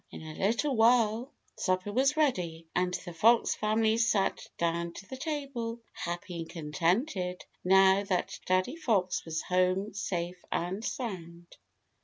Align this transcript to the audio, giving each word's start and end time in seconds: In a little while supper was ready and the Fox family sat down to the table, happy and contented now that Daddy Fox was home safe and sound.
In 0.09 0.23
a 0.23 0.33
little 0.47 0.75
while 0.75 1.31
supper 1.59 1.91
was 1.93 2.17
ready 2.17 2.65
and 2.75 2.91
the 3.05 3.13
Fox 3.13 3.53
family 3.53 3.97
sat 3.97 4.47
down 4.57 4.93
to 4.93 5.07
the 5.07 5.15
table, 5.15 5.79
happy 5.93 6.37
and 6.39 6.49
contented 6.49 7.45
now 7.63 8.03
that 8.05 8.39
Daddy 8.47 8.77
Fox 8.77 9.23
was 9.25 9.43
home 9.43 9.93
safe 9.93 10.43
and 10.51 10.83
sound. 10.83 11.55